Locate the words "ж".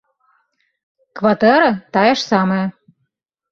2.17-2.27